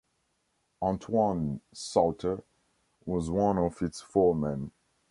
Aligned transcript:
Antoine 0.81 1.61
Sauter 1.73 2.43
was 3.05 3.29
one 3.29 3.59
of 3.59 3.83
its 3.83 4.01
foremen. 4.01 4.71